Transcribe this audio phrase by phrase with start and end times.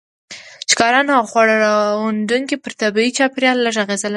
[0.71, 4.09] ښکاریانو او خواړه راغونډوونکو پر طبيعي چاپیریال لږ اغېزه لرله.